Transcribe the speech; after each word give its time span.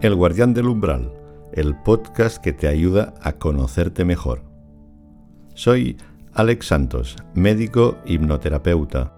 El 0.00 0.14
Guardián 0.14 0.54
del 0.54 0.68
Umbral, 0.68 1.12
el 1.52 1.74
podcast 1.74 2.38
que 2.40 2.52
te 2.52 2.68
ayuda 2.68 3.14
a 3.20 3.32
conocerte 3.32 4.04
mejor. 4.04 4.44
Soy 5.54 5.96
Alex 6.34 6.66
Santos, 6.66 7.16
médico 7.34 7.98
hipnoterapeuta. 8.06 9.12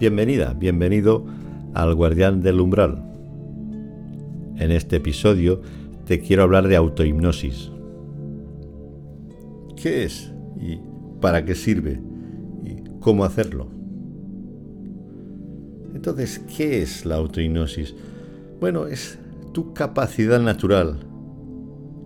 Bienvenida, 0.00 0.54
bienvenido 0.54 1.24
al 1.74 1.94
Guardián 1.94 2.40
del 2.40 2.60
Umbral. 2.60 3.00
En 4.56 4.72
este 4.72 4.96
episodio 4.96 5.60
te 6.04 6.18
quiero 6.18 6.42
hablar 6.42 6.66
de 6.66 6.74
autohipnosis. 6.74 7.70
¿Qué 9.76 10.02
es? 10.02 10.32
¿Y 10.60 10.80
para 11.22 11.46
qué 11.46 11.54
sirve? 11.54 12.00
¿Y 12.64 12.82
cómo 13.00 13.24
hacerlo? 13.24 13.68
Entonces, 15.94 16.40
¿qué 16.54 16.82
es 16.82 17.06
la 17.06 17.14
autohipnosis? 17.14 17.94
Bueno, 18.60 18.86
es 18.86 19.18
tu 19.52 19.72
capacidad 19.72 20.40
natural, 20.40 20.98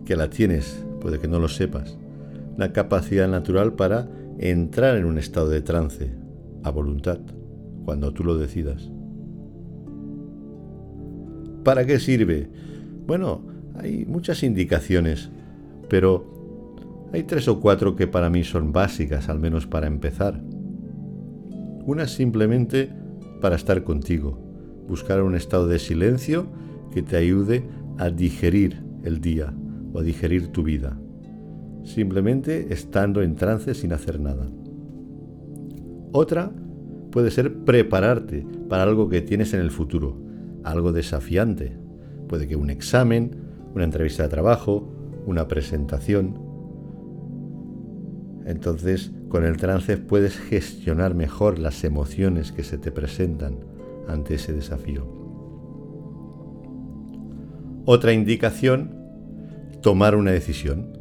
que 0.05 0.16
la 0.16 0.30
tienes, 0.30 0.84
puede 1.01 1.19
que 1.19 1.29
no 1.29 1.41
lo 1.41 1.48
sepas, 1.48 1.97
la 2.57 2.73
capacidad 2.73 3.27
natural 3.27 3.73
para 3.73 4.09
entrar 4.38 4.97
en 4.97 5.07
un 5.07 5.19
estado 5.19 5.48
de 5.48 5.62
trance 5.62 6.12
a 6.62 6.71
voluntad 6.71 7.19
cuando 7.85 8.12
tú 8.12 8.23
lo 8.23 8.37
decidas. 8.37 8.91
¿Para 11.65 11.87
qué 11.87 11.99
sirve? 11.99 12.49
Bueno, 13.07 13.43
hay 13.74 14.05
muchas 14.05 14.43
indicaciones, 14.43 15.30
pero 15.88 16.35
hay 17.12 17.23
tres 17.23 17.49
o 17.49 17.60
cuatro 17.60 17.96
que 17.96 18.07
para 18.07 18.30
mí 18.30 18.45
son 18.45 18.73
básicas, 18.73 19.29
al 19.29 19.38
menos 19.38 19.66
para 19.66 19.87
empezar. 19.87 20.40
Una 21.85 22.07
simplemente 22.07 22.93
para 23.40 23.57
estar 23.57 23.85
contigo, 23.85 24.38
buscar 24.88 25.23
un 25.23 25.34
estado 25.34 25.68
de 25.68 25.79
silencio 25.79 26.46
que 26.93 27.02
te 27.02 27.16
ayude 27.16 27.65
a 27.99 28.10
digerir 28.10 28.82
el 29.04 29.21
día 29.21 29.54
o 29.93 30.01
a 30.01 30.02
digerir 30.02 30.49
tu 30.49 30.62
vida, 30.62 30.99
simplemente 31.84 32.73
estando 32.73 33.23
en 33.23 33.34
trance 33.34 33.74
sin 33.74 33.93
hacer 33.93 34.21
nada. 34.21 34.46
Otra 36.12 36.51
puede 37.10 37.30
ser 37.30 37.65
prepararte 37.65 38.46
para 38.68 38.82
algo 38.82 39.09
que 39.09 39.21
tienes 39.21 39.54
en 39.54 39.60
el 39.60 39.71
futuro, 39.71 40.18
algo 40.65 40.93
desafiante. 40.93 41.77
Puede 42.29 42.49
que 42.49 42.57
un 42.57 42.71
examen, 42.71 43.37
una 43.74 43.84
entrevista 43.84 44.24
de 44.24 44.29
trabajo, 44.29 44.93
una 45.27 45.46
presentación. 45.46 46.46
Entonces, 48.47 49.11
con 49.29 49.45
el 49.45 49.57
trance 49.57 49.97
puedes 49.99 50.39
gestionar 50.39 51.15
mejor 51.15 51.59
las 51.59 51.83
emociones 51.83 52.52
que 52.52 52.63
se 52.63 52.79
te 52.79 52.93
presentan 52.93 53.59
ante 54.07 54.37
ese 54.37 54.52
desafío. 54.52 55.05
Otra 57.85 58.13
indicación, 58.13 58.97
tomar 59.83 60.15
una 60.15 60.30
decisión. 60.30 60.97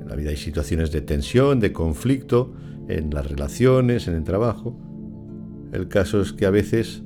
En 0.00 0.08
la 0.08 0.16
vida 0.16 0.30
hay 0.30 0.36
situaciones 0.36 0.90
de 0.90 1.00
tensión, 1.00 1.60
de 1.60 1.72
conflicto, 1.72 2.52
en 2.88 3.10
las 3.10 3.28
relaciones, 3.28 4.08
en 4.08 4.14
el 4.14 4.24
trabajo. 4.24 4.76
El 5.72 5.88
caso 5.88 6.20
es 6.20 6.32
que 6.32 6.46
a 6.46 6.50
veces 6.50 7.02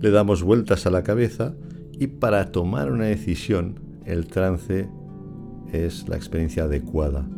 le 0.00 0.10
damos 0.10 0.42
vueltas 0.42 0.86
a 0.86 0.90
la 0.90 1.02
cabeza 1.02 1.54
y 1.92 2.06
para 2.06 2.50
tomar 2.52 2.90
una 2.90 3.06
decisión 3.06 3.80
el 4.06 4.26
trance 4.26 4.88
es 5.72 6.08
la 6.08 6.16
experiencia 6.16 6.64
adecuada, 6.64 7.28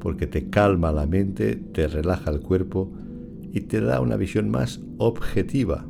porque 0.00 0.26
te 0.26 0.48
calma 0.48 0.92
la 0.92 1.06
mente, 1.06 1.56
te 1.56 1.88
relaja 1.88 2.30
el 2.30 2.40
cuerpo 2.40 2.90
y 3.52 3.60
te 3.60 3.80
da 3.80 4.00
una 4.00 4.16
visión 4.16 4.50
más 4.50 4.80
objetiva 4.98 5.86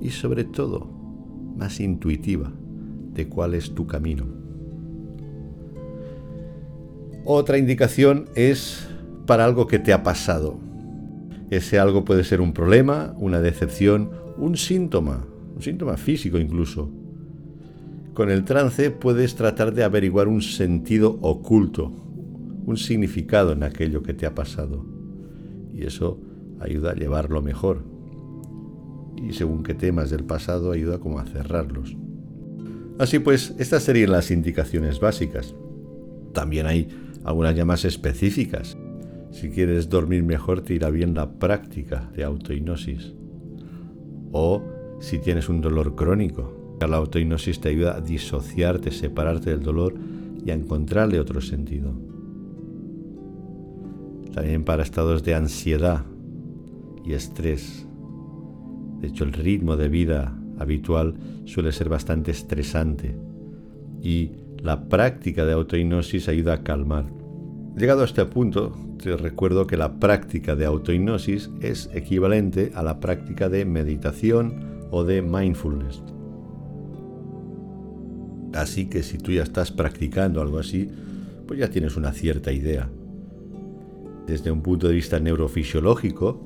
y 0.00 0.10
sobre 0.10 0.44
todo 0.44 0.88
más 1.56 1.80
intuitiva 1.80 2.52
de 3.14 3.28
cuál 3.28 3.54
es 3.54 3.74
tu 3.74 3.86
camino. 3.86 4.26
Otra 7.24 7.56
indicación 7.56 8.26
es 8.34 8.86
para 9.26 9.44
algo 9.44 9.66
que 9.66 9.78
te 9.78 9.92
ha 9.92 10.02
pasado. 10.02 10.58
Ese 11.50 11.78
algo 11.78 12.04
puede 12.04 12.24
ser 12.24 12.40
un 12.40 12.52
problema, 12.52 13.14
una 13.18 13.40
decepción, 13.40 14.10
un 14.36 14.56
síntoma, 14.56 15.24
un 15.54 15.62
síntoma 15.62 15.96
físico 15.96 16.38
incluso. 16.38 16.90
Con 18.12 18.30
el 18.30 18.44
trance 18.44 18.90
puedes 18.90 19.34
tratar 19.36 19.72
de 19.72 19.84
averiguar 19.84 20.28
un 20.28 20.42
sentido 20.42 21.18
oculto, 21.22 21.92
un 22.66 22.76
significado 22.76 23.52
en 23.52 23.62
aquello 23.62 24.02
que 24.02 24.14
te 24.14 24.26
ha 24.26 24.34
pasado. 24.34 24.84
Y 25.72 25.84
eso 25.84 26.20
ayuda 26.60 26.92
a 26.92 26.94
llevarlo 26.94 27.42
mejor. 27.42 27.84
Y 29.16 29.32
según 29.32 29.62
qué 29.62 29.74
temas 29.74 30.10
del 30.10 30.24
pasado 30.24 30.72
ayuda 30.72 30.98
como 30.98 31.18
a 31.18 31.24
cerrarlos. 31.24 31.96
Así 32.98 33.18
pues, 33.18 33.54
estas 33.58 33.82
serían 33.82 34.12
las 34.12 34.30
indicaciones 34.30 35.00
básicas. 35.00 35.54
También 36.32 36.66
hay 36.66 36.88
algunas 37.24 37.54
ya 37.54 37.64
específicas. 37.88 38.76
Si 39.30 39.50
quieres 39.50 39.88
dormir 39.88 40.22
mejor, 40.22 40.60
te 40.60 40.74
irá 40.74 40.90
bien 40.90 41.14
la 41.14 41.32
práctica 41.32 42.10
de 42.14 42.24
autohipnosis. 42.24 43.14
O 44.32 44.62
si 45.00 45.18
tienes 45.18 45.48
un 45.48 45.60
dolor 45.60 45.96
crónico, 45.96 46.64
la 46.86 46.96
autohipnosis 46.96 47.60
te 47.60 47.70
ayuda 47.70 47.96
a 47.96 48.00
disociarte, 48.00 48.90
separarte 48.90 49.50
del 49.50 49.62
dolor 49.62 49.94
y 50.44 50.50
a 50.50 50.54
encontrarle 50.54 51.20
otro 51.20 51.40
sentido. 51.40 51.94
También 54.34 54.64
para 54.64 54.82
estados 54.82 55.22
de 55.22 55.34
ansiedad 55.36 56.04
y 57.04 57.12
estrés. 57.12 57.86
De 59.00 59.06
hecho, 59.06 59.22
el 59.22 59.32
ritmo 59.32 59.76
de 59.76 59.88
vida 59.88 60.36
habitual 60.58 61.14
suele 61.44 61.70
ser 61.70 61.88
bastante 61.88 62.32
estresante 62.32 63.16
y 64.02 64.32
la 64.58 64.88
práctica 64.88 65.44
de 65.44 65.52
autohipnosis 65.52 66.28
ayuda 66.28 66.54
a 66.54 66.62
calmar. 66.64 67.04
Llegado 67.76 68.02
a 68.02 68.06
este 68.06 68.24
punto, 68.24 68.76
te 69.00 69.16
recuerdo 69.16 69.66
que 69.66 69.76
la 69.76 70.00
práctica 70.00 70.56
de 70.56 70.64
autohipnosis 70.64 71.50
es 71.60 71.88
equivalente 71.94 72.72
a 72.74 72.82
la 72.82 72.98
práctica 72.98 73.48
de 73.48 73.64
meditación 73.64 74.88
o 74.90 75.04
de 75.04 75.22
mindfulness. 75.22 76.02
Así 78.52 78.86
que 78.86 79.02
si 79.02 79.18
tú 79.18 79.32
ya 79.32 79.42
estás 79.42 79.70
practicando 79.70 80.40
algo 80.40 80.58
así, 80.58 80.88
pues 81.46 81.60
ya 81.60 81.68
tienes 81.68 81.96
una 81.96 82.12
cierta 82.12 82.52
idea. 82.52 82.88
Desde 84.26 84.50
un 84.50 84.62
punto 84.62 84.88
de 84.88 84.94
vista 84.94 85.20
neurofisiológico, 85.20 86.40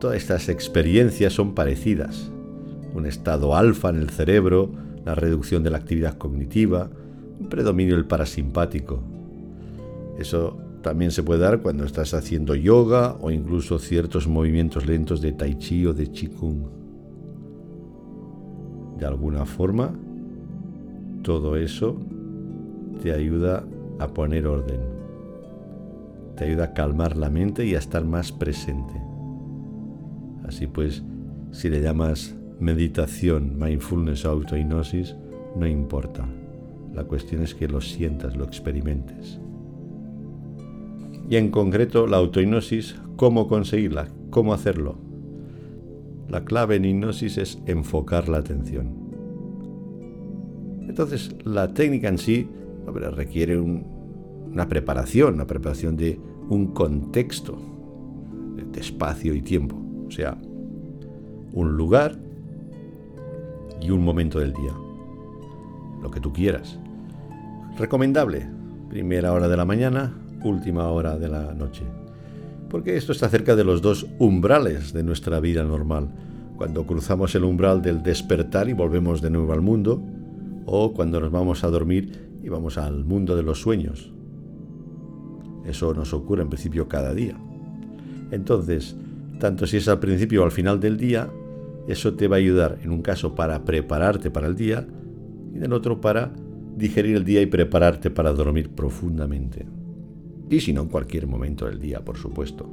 todas 0.00 0.16
estas 0.16 0.48
experiencias 0.48 1.32
son 1.32 1.54
parecidas. 1.54 2.30
Un 2.94 3.06
estado 3.06 3.56
alfa 3.56 3.90
en 3.90 3.96
el 3.96 4.10
cerebro, 4.10 4.70
la 5.04 5.14
reducción 5.14 5.62
de 5.62 5.70
la 5.70 5.78
actividad 5.78 6.16
cognitiva, 6.16 6.90
un 7.40 7.48
predominio 7.48 7.96
del 7.96 8.06
parasimpático, 8.06 9.02
eso 10.18 10.56
también 10.82 11.12
se 11.12 11.22
puede 11.22 11.40
dar 11.40 11.62
cuando 11.62 11.84
estás 11.84 12.12
haciendo 12.12 12.56
yoga 12.56 13.16
o 13.20 13.30
incluso 13.30 13.78
ciertos 13.78 14.26
movimientos 14.26 14.84
lentos 14.84 15.20
de 15.20 15.32
tai 15.32 15.54
chi 15.54 15.86
o 15.86 15.94
de 15.94 16.08
qigong. 16.10 16.66
De 18.98 19.06
alguna 19.06 19.46
forma, 19.46 19.94
todo 21.22 21.56
eso 21.56 21.96
te 23.00 23.12
ayuda 23.12 23.64
a 24.00 24.08
poner 24.08 24.48
orden. 24.48 24.80
Te 26.38 26.44
ayuda 26.44 26.64
a 26.64 26.72
calmar 26.72 27.16
la 27.16 27.28
mente 27.28 27.66
y 27.66 27.74
a 27.74 27.78
estar 27.78 28.04
más 28.04 28.32
presente. 28.32 28.94
Así 30.46 30.66
pues, 30.66 31.02
si 31.52 31.68
le 31.68 31.82
llamas 31.82 32.34
meditación, 32.58 33.58
mindfulness 33.58 34.24
o 34.24 34.30
autohipnosis, 34.30 35.16
no 35.56 35.66
importa. 35.66 36.26
La 36.94 37.04
cuestión 37.04 37.42
es 37.42 37.54
que 37.54 37.68
lo 37.68 37.82
sientas, 37.82 38.36
lo 38.36 38.44
experimentes 38.44 39.38
y 41.28 41.36
en 41.36 41.50
concreto 41.50 42.06
la 42.06 42.16
autohipnosis, 42.16 42.96
cómo 43.16 43.48
conseguirla, 43.48 44.08
cómo 44.30 44.54
hacerlo. 44.54 44.96
La 46.28 46.44
clave 46.44 46.76
en 46.76 46.84
hipnosis 46.84 47.38
es 47.38 47.58
enfocar 47.66 48.28
la 48.28 48.38
atención. 48.38 48.94
Entonces, 50.88 51.34
la 51.44 51.74
técnica 51.74 52.08
en 52.08 52.18
sí 52.18 52.48
requiere 52.86 53.58
una 54.52 54.68
preparación, 54.68 55.34
una 55.34 55.46
preparación 55.46 55.96
de 55.96 56.18
un 56.48 56.68
contexto, 56.68 57.58
de 58.72 58.80
espacio 58.80 59.34
y 59.34 59.42
tiempo, 59.42 59.76
o 60.06 60.10
sea, 60.10 60.38
un 61.52 61.76
lugar 61.76 62.18
y 63.80 63.90
un 63.90 64.04
momento 64.04 64.38
del 64.38 64.52
día, 64.52 64.72
lo 66.02 66.10
que 66.10 66.20
tú 66.20 66.32
quieras. 66.32 66.78
Recomendable, 67.78 68.48
primera 68.88 69.32
hora 69.32 69.48
de 69.48 69.56
la 69.56 69.64
mañana, 69.64 70.14
última 70.42 70.88
hora 70.88 71.18
de 71.18 71.28
la 71.28 71.54
noche. 71.54 71.84
Porque 72.68 72.96
esto 72.96 73.12
está 73.12 73.28
cerca 73.28 73.56
de 73.56 73.64
los 73.64 73.80
dos 73.80 74.06
umbrales 74.18 74.92
de 74.92 75.02
nuestra 75.02 75.40
vida 75.40 75.62
normal. 75.62 76.08
Cuando 76.56 76.86
cruzamos 76.86 77.34
el 77.34 77.44
umbral 77.44 77.80
del 77.82 78.02
despertar 78.02 78.68
y 78.68 78.72
volvemos 78.72 79.22
de 79.22 79.30
nuevo 79.30 79.52
al 79.52 79.62
mundo, 79.62 80.02
o 80.66 80.92
cuando 80.92 81.20
nos 81.20 81.30
vamos 81.30 81.64
a 81.64 81.68
dormir 81.68 82.28
y 82.42 82.48
vamos 82.48 82.76
al 82.76 83.04
mundo 83.04 83.36
de 83.36 83.42
los 83.42 83.60
sueños. 83.60 84.12
Eso 85.68 85.92
nos 85.92 86.14
ocurre 86.14 86.42
en 86.42 86.48
principio 86.48 86.88
cada 86.88 87.12
día. 87.14 87.36
Entonces, 88.30 88.96
tanto 89.38 89.66
si 89.66 89.76
es 89.76 89.88
al 89.88 90.00
principio 90.00 90.42
o 90.42 90.44
al 90.44 90.50
final 90.50 90.80
del 90.80 90.96
día, 90.96 91.30
eso 91.86 92.14
te 92.14 92.26
va 92.28 92.36
a 92.36 92.38
ayudar 92.38 92.78
en 92.82 92.90
un 92.90 93.02
caso 93.02 93.34
para 93.34 93.64
prepararte 93.64 94.30
para 94.30 94.46
el 94.46 94.56
día 94.56 94.86
y 95.52 95.58
en 95.58 95.64
el 95.64 95.72
otro 95.72 96.00
para 96.00 96.32
digerir 96.76 97.16
el 97.16 97.24
día 97.24 97.42
y 97.42 97.46
prepararte 97.46 98.10
para 98.10 98.32
dormir 98.32 98.70
profundamente. 98.70 99.66
Y 100.50 100.60
si 100.60 100.72
no, 100.72 100.82
en 100.82 100.88
cualquier 100.88 101.26
momento 101.26 101.66
del 101.66 101.78
día, 101.78 102.04
por 102.04 102.16
supuesto. 102.16 102.68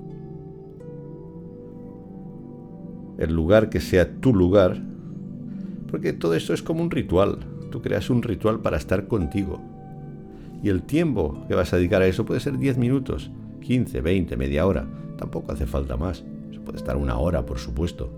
El 3.18 3.34
lugar 3.34 3.70
que 3.70 3.80
sea 3.80 4.20
tu 4.20 4.34
lugar, 4.34 4.82
porque 5.90 6.14
todo 6.14 6.34
esto 6.34 6.54
es 6.54 6.62
como 6.62 6.82
un 6.82 6.92
ritual. 6.92 7.40
Tú 7.72 7.82
creas 7.82 8.10
un 8.10 8.22
ritual 8.22 8.62
para 8.62 8.78
estar 8.78 9.08
contigo. 9.08 9.75
Y 10.66 10.70
el 10.70 10.82
tiempo 10.82 11.46
que 11.48 11.54
vas 11.54 11.72
a 11.72 11.78
dedicar 11.78 12.02
a 12.02 12.08
eso 12.08 12.26
puede 12.26 12.40
ser 12.40 12.58
10 12.58 12.80
minutos, 12.80 13.30
15, 13.62 14.02
20, 14.02 14.36
media 14.36 14.66
hora. 14.66 14.88
Tampoco 15.16 15.52
hace 15.52 15.68
falta 15.68 15.96
más. 15.96 16.24
Se 16.52 16.60
puede 16.60 16.80
estar 16.80 16.98
una 16.98 17.20
hora, 17.20 17.46
por 17.46 17.60
supuesto. 17.60 18.12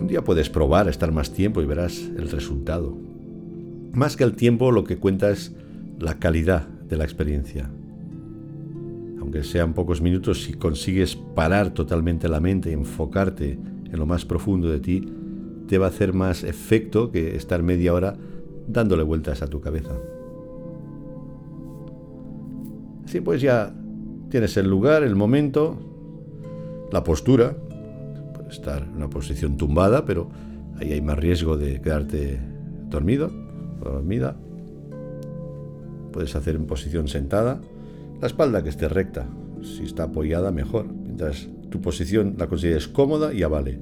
Un 0.00 0.06
día 0.06 0.24
puedes 0.24 0.48
probar 0.48 0.88
estar 0.88 1.12
más 1.12 1.30
tiempo 1.30 1.60
y 1.60 1.66
verás 1.66 1.98
el 1.98 2.30
resultado. 2.30 2.96
Más 3.92 4.16
que 4.16 4.24
el 4.24 4.32
tiempo, 4.32 4.72
lo 4.72 4.84
que 4.84 4.96
cuenta 4.96 5.28
es 5.28 5.54
la 5.98 6.18
calidad 6.18 6.66
de 6.66 6.96
la 6.96 7.04
experiencia. 7.04 7.68
Aunque 9.20 9.44
sean 9.44 9.74
pocos 9.74 10.00
minutos, 10.00 10.44
si 10.44 10.54
consigues 10.54 11.14
parar 11.14 11.74
totalmente 11.74 12.26
la 12.26 12.40
mente 12.40 12.70
y 12.70 12.72
enfocarte 12.72 13.58
en 13.84 13.98
lo 13.98 14.06
más 14.06 14.24
profundo 14.24 14.70
de 14.70 14.80
ti, 14.80 15.12
te 15.68 15.76
va 15.76 15.84
a 15.84 15.90
hacer 15.90 16.14
más 16.14 16.42
efecto 16.42 17.10
que 17.10 17.36
estar 17.36 17.62
media 17.62 17.92
hora 17.92 18.16
dándole 18.66 19.02
vueltas 19.02 19.42
a 19.42 19.46
tu 19.48 19.60
cabeza. 19.60 19.92
Pues 23.20 23.42
ya 23.42 23.74
tienes 24.30 24.56
el 24.56 24.68
lugar, 24.68 25.02
el 25.02 25.14
momento, 25.14 25.76
la 26.90 27.04
postura, 27.04 27.54
estar 28.50 28.82
en 28.82 28.96
una 28.96 29.10
posición 29.10 29.56
tumbada, 29.56 30.04
pero 30.06 30.30
ahí 30.78 30.92
hay 30.92 31.02
más 31.02 31.18
riesgo 31.18 31.56
de 31.58 31.80
quedarte 31.82 32.40
dormido 32.88 33.30
o 33.80 33.90
dormida. 33.90 34.36
Puedes 36.12 36.34
hacer 36.36 36.56
en 36.56 36.66
posición 36.66 37.08
sentada, 37.08 37.60
la 38.20 38.26
espalda 38.26 38.62
que 38.62 38.70
esté 38.70 38.88
recta, 38.88 39.26
si 39.62 39.84
está 39.84 40.04
apoyada 40.04 40.50
mejor. 40.50 40.86
Mientras 40.86 41.48
tu 41.70 41.80
posición 41.80 42.36
la 42.38 42.46
consideres 42.48 42.88
cómoda, 42.88 43.32
ya 43.32 43.48
vale. 43.48 43.78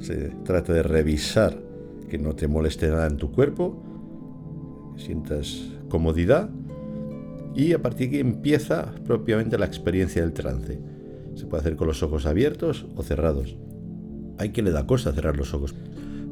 Se 0.00 0.30
trata 0.44 0.72
de 0.72 0.82
revisar 0.82 1.58
que 2.08 2.18
no 2.18 2.34
te 2.34 2.48
moleste 2.48 2.88
nada 2.88 3.06
en 3.06 3.16
tu 3.16 3.32
cuerpo, 3.32 3.82
que 4.94 5.02
sientas 5.02 5.70
comodidad 5.88 6.50
y 7.54 7.72
a 7.72 7.82
partir 7.82 8.10
de 8.10 8.16
aquí 8.16 8.20
empieza 8.20 8.94
propiamente 9.04 9.58
la 9.58 9.66
experiencia 9.66 10.22
del 10.22 10.32
trance. 10.32 10.80
Se 11.34 11.46
puede 11.46 11.60
hacer 11.60 11.76
con 11.76 11.88
los 11.88 12.02
ojos 12.02 12.26
abiertos 12.26 12.86
o 12.96 13.02
cerrados 13.02 13.56
hay 14.38 14.50
que 14.50 14.62
le 14.62 14.70
da 14.70 14.86
cosa 14.86 15.12
cerrar 15.12 15.36
los 15.36 15.54
ojos. 15.54 15.74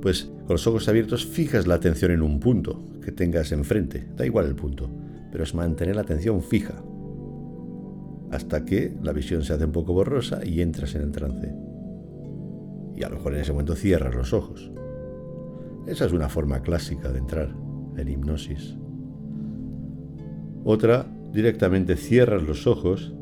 Pues 0.01 0.25
con 0.47 0.55
los 0.55 0.67
ojos 0.67 0.89
abiertos 0.89 1.27
fijas 1.27 1.67
la 1.67 1.75
atención 1.75 2.11
en 2.11 2.23
un 2.23 2.41
punto 2.41 2.83
que 3.03 3.13
tengas 3.13 3.53
enfrente, 3.53 4.09
da 4.17 4.27
igual 4.27 4.47
el 4.47 4.57
punto, 4.57 4.91
pero 5.31 5.45
es 5.45 5.55
mantener 5.55 5.97
la 5.97 6.03
atención 6.03 6.43
fija 6.43 6.83
hasta 8.31 8.65
que 8.65 8.97
la 9.03 9.13
visión 9.13 9.45
se 9.45 9.53
hace 9.53 9.67
un 9.67 9.73
poco 9.73 9.93
borrosa 9.93 10.41
y 10.45 10.63
entras 10.63 10.95
en 10.95 11.03
el 11.03 11.13
trance. 11.13 11.55
Y 12.97 13.03
a 13.05 13.09
lo 13.09 13.17
mejor 13.17 13.35
en 13.35 13.41
ese 13.41 13.53
momento 13.53 13.75
cierras 13.75 14.15
los 14.15 14.33
ojos. 14.33 14.71
Esa 15.87 16.07
es 16.07 16.13
una 16.13 16.29
forma 16.29 16.63
clásica 16.63 17.13
de 17.13 17.19
entrar 17.19 17.55
en 17.97 18.09
hipnosis. 18.09 18.77
Otra, 20.65 21.07
directamente 21.33 21.97
cierras 21.97 22.43
los 22.45 22.67
ojos 22.67 23.13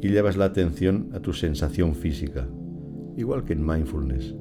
y 0.00 0.08
llevas 0.08 0.36
la 0.36 0.46
atención 0.46 1.10
a 1.12 1.20
tu 1.20 1.32
sensación 1.32 1.94
física, 1.94 2.48
igual 3.16 3.44
que 3.44 3.52
en 3.52 3.64
mindfulness. 3.64 4.34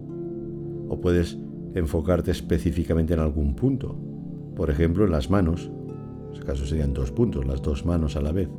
O 0.87 0.99
puedes 0.99 1.37
enfocarte 1.75 2.31
específicamente 2.31 3.13
en 3.13 3.19
algún 3.19 3.55
punto, 3.55 3.95
por 4.55 4.71
ejemplo 4.71 5.05
en 5.05 5.11
las 5.11 5.29
manos, 5.29 5.69
en 6.29 6.33
este 6.33 6.45
caso 6.45 6.65
serían 6.65 6.93
dos 6.93 7.11
puntos, 7.11 7.45
las 7.45 7.61
dos 7.61 7.85
manos 7.85 8.15
a 8.15 8.21
la 8.21 8.31
vez, 8.31 8.49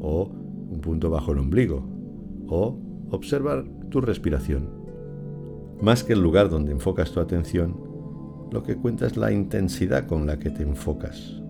o 0.00 0.30
un 0.70 0.80
punto 0.80 1.08
bajo 1.08 1.32
el 1.32 1.38
ombligo, 1.38 1.86
o 2.48 2.78
observar 3.10 3.64
tu 3.88 4.02
respiración. 4.02 4.68
Más 5.80 6.04
que 6.04 6.12
el 6.12 6.22
lugar 6.22 6.50
donde 6.50 6.72
enfocas 6.72 7.12
tu 7.12 7.20
atención, 7.20 7.76
lo 8.52 8.62
que 8.62 8.76
cuenta 8.76 9.06
es 9.06 9.16
la 9.16 9.32
intensidad 9.32 10.06
con 10.06 10.26
la 10.26 10.38
que 10.38 10.50
te 10.50 10.62
enfocas, 10.62 11.42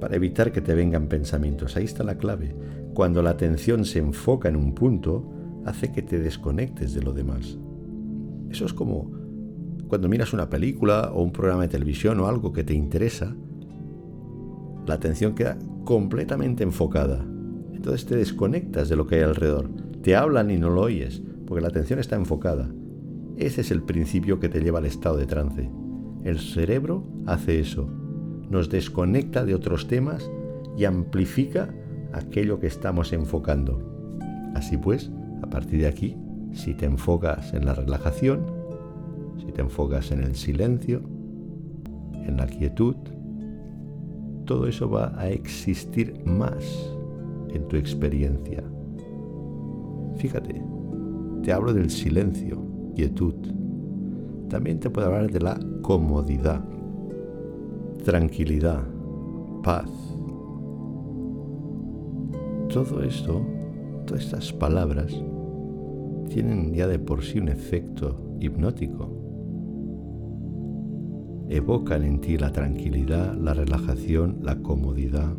para 0.00 0.16
evitar 0.16 0.52
que 0.52 0.60
te 0.60 0.74
vengan 0.74 1.08
pensamientos. 1.08 1.76
Ahí 1.76 1.84
está 1.84 2.04
la 2.04 2.18
clave. 2.18 2.54
Cuando 2.94 3.22
la 3.22 3.30
atención 3.30 3.84
se 3.84 3.98
enfoca 3.98 4.48
en 4.48 4.56
un 4.56 4.74
punto, 4.74 5.30
hace 5.64 5.92
que 5.92 6.02
te 6.02 6.18
desconectes 6.18 6.94
de 6.94 7.02
lo 7.02 7.12
demás. 7.12 7.58
Eso 8.50 8.64
es 8.64 8.72
como 8.72 9.10
cuando 9.88 10.08
miras 10.08 10.32
una 10.32 10.50
película 10.50 11.12
o 11.12 11.22
un 11.22 11.32
programa 11.32 11.62
de 11.62 11.68
televisión 11.68 12.18
o 12.20 12.26
algo 12.26 12.52
que 12.52 12.64
te 12.64 12.74
interesa, 12.74 13.36
la 14.86 14.94
atención 14.94 15.34
queda 15.34 15.58
completamente 15.84 16.64
enfocada. 16.64 17.24
Entonces 17.72 18.06
te 18.06 18.16
desconectas 18.16 18.88
de 18.88 18.96
lo 18.96 19.06
que 19.06 19.16
hay 19.16 19.22
alrededor. 19.22 19.70
Te 20.02 20.16
hablan 20.16 20.50
y 20.50 20.58
no 20.58 20.70
lo 20.70 20.82
oyes, 20.82 21.22
porque 21.46 21.62
la 21.62 21.68
atención 21.68 21.98
está 21.98 22.16
enfocada. 22.16 22.68
Ese 23.36 23.60
es 23.60 23.70
el 23.70 23.82
principio 23.82 24.40
que 24.40 24.48
te 24.48 24.60
lleva 24.60 24.78
al 24.78 24.86
estado 24.86 25.16
de 25.16 25.26
trance. 25.26 25.70
El 26.24 26.40
cerebro 26.40 27.06
hace 27.26 27.60
eso. 27.60 27.88
Nos 28.50 28.68
desconecta 28.68 29.44
de 29.44 29.54
otros 29.54 29.88
temas 29.88 30.30
y 30.76 30.84
amplifica 30.84 31.74
aquello 32.12 32.58
que 32.60 32.66
estamos 32.66 33.12
enfocando. 33.12 33.80
Así 34.54 34.76
pues, 34.76 35.10
a 35.42 35.46
partir 35.48 35.80
de 35.80 35.88
aquí, 35.88 36.16
si 36.52 36.74
te 36.74 36.86
enfocas 36.86 37.52
en 37.52 37.66
la 37.66 37.74
relajación, 37.74 38.46
si 39.38 39.52
te 39.52 39.60
enfocas 39.60 40.10
en 40.10 40.22
el 40.22 40.34
silencio, 40.34 41.02
en 42.26 42.36
la 42.36 42.46
quietud, 42.46 42.96
todo 44.44 44.66
eso 44.66 44.88
va 44.88 45.12
a 45.18 45.28
existir 45.28 46.22
más 46.24 46.64
en 47.52 47.66
tu 47.68 47.76
experiencia. 47.76 48.62
Fíjate, 50.16 50.62
te 51.42 51.52
hablo 51.52 51.72
del 51.74 51.90
silencio, 51.90 52.64
quietud. 52.94 53.34
También 54.48 54.80
te 54.80 54.88
puedo 54.88 55.08
hablar 55.08 55.30
de 55.30 55.40
la 55.40 55.58
comodidad, 55.82 56.64
tranquilidad, 58.04 58.84
paz. 59.62 59.90
Todo 62.72 63.02
esto, 63.02 63.44
todas 64.06 64.24
estas 64.24 64.52
palabras, 64.52 65.12
tienen 66.28 66.72
ya 66.74 66.86
de 66.86 66.98
por 66.98 67.22
sí 67.22 67.38
un 67.38 67.48
efecto 67.48 68.36
hipnótico. 68.40 69.08
Evocan 71.48 72.02
en 72.02 72.20
ti 72.20 72.36
la 72.36 72.52
tranquilidad, 72.52 73.34
la 73.34 73.54
relajación, 73.54 74.38
la 74.42 74.56
comodidad. 74.56 75.32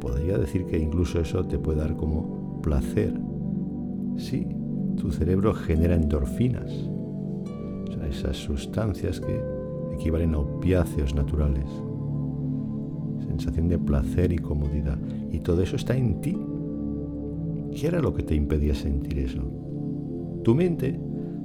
Podría 0.00 0.38
decir 0.38 0.66
que 0.66 0.78
incluso 0.78 1.20
eso 1.20 1.44
te 1.44 1.58
puede 1.58 1.80
dar 1.80 1.96
como 1.96 2.60
placer. 2.60 3.18
Sí, 4.16 4.46
tu 4.96 5.10
cerebro 5.10 5.54
genera 5.54 5.94
endorfinas, 5.94 6.72
esas 8.08 8.36
sustancias 8.36 9.20
que 9.20 9.55
equivalen 9.96 10.34
a 10.34 10.38
opiáceos 10.38 11.14
naturales. 11.14 11.68
Sensación 13.26 13.68
de 13.68 13.78
placer 13.78 14.32
y 14.32 14.38
comodidad. 14.38 14.98
Y 15.30 15.40
todo 15.40 15.62
eso 15.62 15.76
está 15.76 15.96
en 15.96 16.20
ti 16.20 16.38
¿Qué 17.76 17.88
era 17.88 18.00
lo 18.00 18.14
que 18.14 18.22
te 18.22 18.34
impedía 18.34 18.74
sentir 18.74 19.18
eso? 19.18 19.42
Tu 20.42 20.54
mente, 20.54 20.98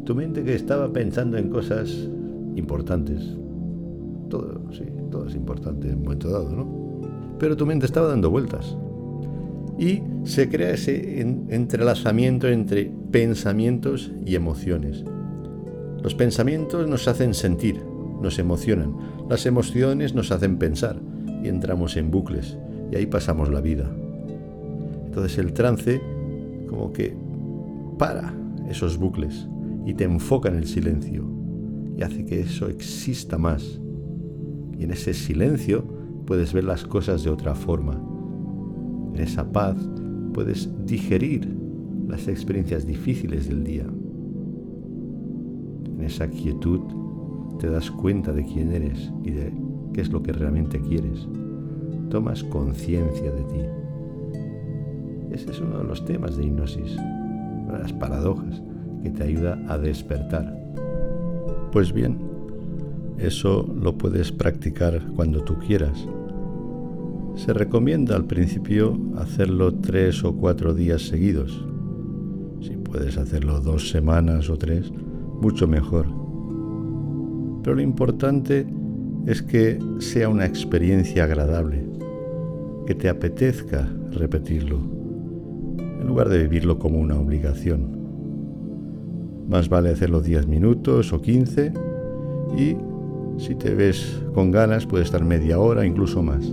tu 0.05 0.15
mente 0.15 0.45
que 0.45 0.55
estaba 0.55 0.91
pensando 0.93 1.37
en 1.37 1.49
cosas 1.49 2.07
importantes. 2.55 3.35
Todo, 4.29 4.61
sí, 4.71 4.85
todo 5.11 5.27
es 5.27 5.35
importante 5.35 5.89
en 5.89 5.97
un 5.97 6.03
momento 6.03 6.29
dado, 6.29 6.49
¿no? 6.49 7.01
Pero 7.37 7.57
tu 7.57 7.65
mente 7.65 7.85
estaba 7.85 8.07
dando 8.07 8.31
vueltas. 8.31 8.77
Y 9.77 10.03
se 10.23 10.47
crea 10.47 10.71
ese 10.71 11.19
entrelazamiento 11.19 12.47
entre 12.47 12.89
pensamientos 13.11 14.13
y 14.25 14.35
emociones. 14.35 15.03
Los 16.01 16.15
pensamientos 16.15 16.87
nos 16.87 17.09
hacen 17.09 17.33
sentir, 17.33 17.81
nos 18.21 18.39
emocionan. 18.39 18.95
Las 19.29 19.45
emociones 19.45 20.13
nos 20.13 20.31
hacen 20.31 20.57
pensar 20.57 21.01
y 21.43 21.47
entramos 21.47 21.97
en 21.97 22.11
bucles 22.11 22.57
y 22.91 22.95
ahí 22.95 23.05
pasamos 23.05 23.49
la 23.49 23.61
vida. 23.61 23.89
Entonces 25.05 25.37
el 25.37 25.53
trance 25.53 26.01
como 26.67 26.93
que 26.93 27.15
para 27.97 28.33
esos 28.69 28.97
bucles 28.97 29.47
y 29.85 29.93
te 29.93 30.03
enfoca 30.03 30.49
en 30.49 30.55
el 30.55 30.67
silencio 30.67 31.25
y 31.97 32.03
hace 32.03 32.25
que 32.25 32.39
eso 32.39 32.67
exista 32.67 33.37
más. 33.37 33.79
Y 34.77 34.83
en 34.83 34.91
ese 34.91 35.13
silencio 35.13 35.83
puedes 36.25 36.53
ver 36.53 36.63
las 36.63 36.83
cosas 36.85 37.23
de 37.23 37.29
otra 37.29 37.55
forma. 37.55 38.01
En 39.13 39.21
esa 39.21 39.51
paz 39.51 39.75
puedes 40.33 40.69
digerir 40.85 41.47
las 42.07 42.27
experiencias 42.27 42.85
difíciles 42.85 43.49
del 43.49 43.63
día. 43.63 43.85
En 45.85 46.01
esa 46.03 46.29
quietud 46.29 47.00
te 47.61 47.69
das 47.69 47.91
cuenta 47.91 48.33
de 48.33 48.43
quién 48.43 48.71
eres 48.71 49.13
y 49.23 49.29
de 49.29 49.53
qué 49.93 50.01
es 50.01 50.11
lo 50.11 50.23
que 50.23 50.33
realmente 50.33 50.81
quieres. 50.81 51.27
Tomas 52.09 52.43
conciencia 52.43 53.31
de 53.31 53.43
ti. 53.43 53.59
Ese 55.29 55.51
es 55.51 55.61
uno 55.61 55.77
de 55.77 55.83
los 55.83 56.03
temas 56.03 56.35
de 56.35 56.45
hipnosis, 56.45 56.97
una 57.65 57.73
de 57.73 57.83
las 57.83 57.93
paradojas 57.93 58.63
que 59.03 59.11
te 59.11 59.23
ayuda 59.23 59.63
a 59.67 59.77
despertar. 59.77 60.57
Pues 61.71 61.93
bien, 61.93 62.17
eso 63.19 63.71
lo 63.79 63.95
puedes 63.95 64.31
practicar 64.31 64.99
cuando 65.15 65.43
tú 65.43 65.55
quieras. 65.59 66.07
Se 67.35 67.53
recomienda 67.53 68.15
al 68.15 68.25
principio 68.25 68.99
hacerlo 69.17 69.75
tres 69.75 70.23
o 70.23 70.35
cuatro 70.35 70.73
días 70.73 71.03
seguidos. 71.03 71.63
Si 72.59 72.71
puedes 72.71 73.19
hacerlo 73.19 73.59
dos 73.61 73.91
semanas 73.91 74.49
o 74.49 74.57
tres, 74.57 74.91
mucho 75.41 75.67
mejor. 75.67 76.20
Pero 77.63 77.75
lo 77.75 77.81
importante 77.81 78.65
es 79.27 79.41
que 79.41 79.79
sea 79.99 80.29
una 80.29 80.45
experiencia 80.45 81.25
agradable, 81.25 81.85
que 82.87 82.95
te 82.95 83.07
apetezca 83.07 83.87
repetirlo, 84.11 84.79
en 85.99 86.07
lugar 86.07 86.29
de 86.29 86.39
vivirlo 86.39 86.79
como 86.79 86.99
una 86.99 87.19
obligación. 87.19 88.01
Más 89.47 89.69
vale 89.69 89.89
hacerlo 89.89 90.21
10 90.21 90.47
minutos 90.47 91.13
o 91.13 91.21
15 91.21 91.73
y 92.57 92.75
si 93.37 93.55
te 93.55 93.73
ves 93.75 94.23
con 94.33 94.51
ganas 94.51 94.85
puede 94.85 95.03
estar 95.03 95.23
media 95.23 95.59
hora, 95.59 95.85
incluso 95.85 96.23
más. 96.23 96.45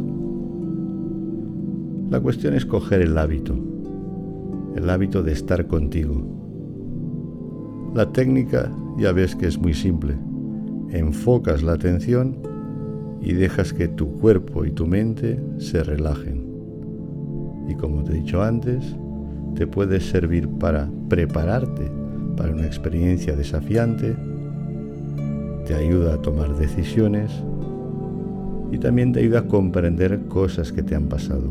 La 2.10 2.20
cuestión 2.20 2.54
es 2.54 2.66
coger 2.66 3.02
el 3.02 3.16
hábito, 3.18 3.54
el 4.74 4.88
hábito 4.90 5.22
de 5.22 5.32
estar 5.32 5.66
contigo. 5.66 6.36
La 7.94 8.12
técnica 8.12 8.74
ya 8.98 9.12
ves 9.12 9.36
que 9.36 9.46
es 9.46 9.58
muy 9.58 9.74
simple. 9.74 10.16
Enfocas 10.90 11.62
la 11.62 11.72
atención 11.72 12.38
y 13.20 13.32
dejas 13.34 13.72
que 13.72 13.88
tu 13.88 14.12
cuerpo 14.18 14.64
y 14.64 14.70
tu 14.70 14.86
mente 14.86 15.40
se 15.58 15.82
relajen. 15.82 16.46
Y 17.68 17.74
como 17.74 18.02
te 18.04 18.12
he 18.12 18.16
dicho 18.16 18.42
antes, 18.42 18.96
te 19.54 19.66
puede 19.66 20.00
servir 20.00 20.48
para 20.48 20.88
prepararte 21.08 21.90
para 22.38 22.52
una 22.52 22.66
experiencia 22.66 23.34
desafiante, 23.34 24.14
te 25.66 25.74
ayuda 25.74 26.14
a 26.14 26.22
tomar 26.22 26.56
decisiones 26.56 27.32
y 28.70 28.78
también 28.78 29.12
te 29.12 29.20
ayuda 29.20 29.40
a 29.40 29.48
comprender 29.48 30.26
cosas 30.28 30.72
que 30.72 30.84
te 30.84 30.94
han 30.94 31.08
pasado. 31.08 31.48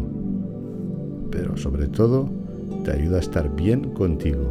Pero 1.29 1.57
sobre 1.57 1.87
todo, 1.87 2.29
te 2.85 2.91
ayuda 2.91 3.17
a 3.17 3.19
estar 3.19 3.53
bien 3.53 3.89
contigo. 3.89 4.47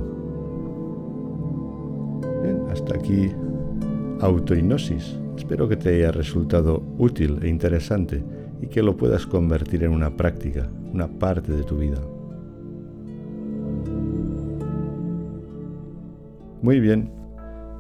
Hasta 2.70 2.96
aquí 2.96 3.30
autohipnosis. 4.20 5.16
Espero 5.36 5.68
que 5.68 5.76
te 5.76 5.90
haya 5.90 6.12
resultado 6.12 6.82
útil 6.98 7.38
e 7.42 7.48
interesante 7.48 8.22
y 8.60 8.66
que 8.68 8.82
lo 8.82 8.96
puedas 8.96 9.26
convertir 9.26 9.84
en 9.84 9.92
una 9.92 10.16
práctica, 10.16 10.68
una 10.92 11.08
parte 11.08 11.52
de 11.52 11.62
tu 11.62 11.78
vida. 11.78 12.00
Muy 16.62 16.80
bien, 16.80 17.10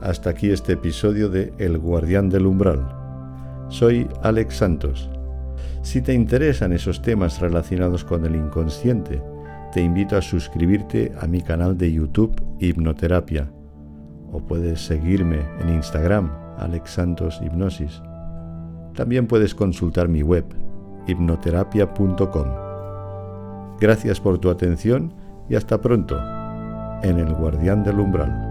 hasta 0.00 0.30
aquí 0.30 0.50
este 0.50 0.74
episodio 0.74 1.28
de 1.28 1.52
El 1.58 1.78
Guardián 1.78 2.28
del 2.28 2.46
Umbral. 2.46 2.86
Soy 3.68 4.06
Alex 4.22 4.56
Santos. 4.56 5.10
Si 5.82 6.02
te 6.02 6.12
interesan 6.12 6.72
esos 6.72 7.00
temas 7.00 7.40
relacionados 7.40 8.04
con 8.04 8.26
el 8.26 8.36
inconsciente, 8.36 9.22
te 9.72 9.80
invito 9.80 10.16
a 10.16 10.22
suscribirte 10.22 11.12
a 11.20 11.26
mi 11.26 11.40
canal 11.40 11.76
de 11.76 11.92
YouTube 11.92 12.40
Hipnoterapia 12.60 13.50
o 14.32 14.40
puedes 14.40 14.84
seguirme 14.84 15.40
en 15.60 15.70
Instagram 15.70 16.30
Alex 16.58 16.90
Santos 16.90 17.40
Hipnosis. 17.42 18.02
También 18.94 19.26
puedes 19.26 19.54
consultar 19.54 20.08
mi 20.08 20.22
web 20.22 20.44
hipnoterapia.com. 21.06 22.46
Gracias 23.78 24.20
por 24.20 24.38
tu 24.38 24.50
atención 24.50 25.12
y 25.48 25.54
hasta 25.54 25.80
pronto 25.80 26.18
en 27.02 27.18
El 27.18 27.34
Guardián 27.34 27.84
del 27.84 28.00
Umbral. 28.00 28.45